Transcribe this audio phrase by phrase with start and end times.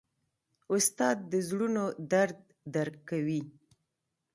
[0.73, 2.37] استاد د زړونو درد
[2.75, 3.41] درک کوي.